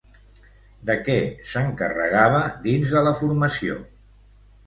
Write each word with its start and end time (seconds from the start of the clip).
De 0.89 0.95
què 1.09 1.17
s'encarregava 1.49 2.41
dins 2.65 2.95
de 2.97 3.05
la 3.09 3.13
formació? 3.21 3.79